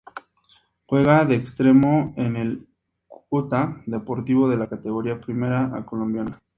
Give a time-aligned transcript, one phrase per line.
[0.87, 2.67] Juega de extremo en el
[3.07, 6.41] Cúcuta Deportivo de la Categoría Primera A colombiana.